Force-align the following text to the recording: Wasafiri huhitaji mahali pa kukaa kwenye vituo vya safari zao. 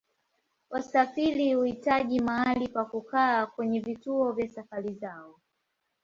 Wasafiri 0.69 1.53
huhitaji 1.53 2.19
mahali 2.21 2.67
pa 2.67 2.85
kukaa 2.85 3.45
kwenye 3.45 3.79
vituo 3.79 4.31
vya 4.31 4.47
safari 4.47 4.93
zao. 4.93 5.35